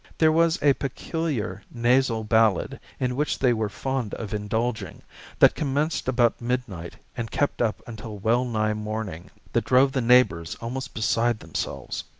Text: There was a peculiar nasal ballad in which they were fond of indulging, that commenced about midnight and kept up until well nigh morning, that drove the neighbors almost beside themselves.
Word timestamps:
There 0.17 0.31
was 0.31 0.57
a 0.63 0.73
peculiar 0.73 1.61
nasal 1.71 2.23
ballad 2.23 2.79
in 2.99 3.15
which 3.15 3.37
they 3.37 3.53
were 3.53 3.69
fond 3.69 4.15
of 4.15 4.33
indulging, 4.33 5.03
that 5.37 5.53
commenced 5.53 6.07
about 6.07 6.41
midnight 6.41 6.95
and 7.15 7.29
kept 7.29 7.61
up 7.61 7.83
until 7.85 8.17
well 8.17 8.43
nigh 8.43 8.73
morning, 8.73 9.29
that 9.53 9.65
drove 9.65 9.91
the 9.91 10.01
neighbors 10.01 10.55
almost 10.55 10.95
beside 10.95 11.37
themselves. 11.37 12.05